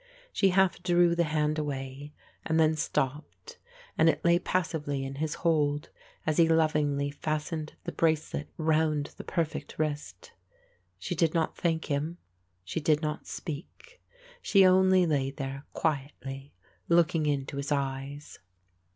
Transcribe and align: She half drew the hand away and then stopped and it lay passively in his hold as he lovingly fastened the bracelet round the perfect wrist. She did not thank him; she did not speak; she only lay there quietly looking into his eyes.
She 0.33 0.49
half 0.49 0.81
drew 0.81 1.13
the 1.13 1.25
hand 1.25 1.59
away 1.59 2.11
and 2.43 2.59
then 2.59 2.73
stopped 2.73 3.59
and 3.99 4.09
it 4.09 4.25
lay 4.25 4.39
passively 4.39 5.05
in 5.05 5.13
his 5.17 5.35
hold 5.45 5.89
as 6.25 6.37
he 6.37 6.49
lovingly 6.49 7.11
fastened 7.11 7.75
the 7.83 7.91
bracelet 7.91 8.49
round 8.57 9.13
the 9.17 9.23
perfect 9.23 9.75
wrist. 9.77 10.31
She 10.97 11.13
did 11.13 11.35
not 11.35 11.55
thank 11.55 11.85
him; 11.85 12.17
she 12.63 12.79
did 12.79 13.03
not 13.03 13.27
speak; 13.27 14.01
she 14.41 14.65
only 14.65 15.05
lay 15.05 15.29
there 15.29 15.65
quietly 15.73 16.51
looking 16.89 17.27
into 17.27 17.57
his 17.57 17.71
eyes. 17.71 18.39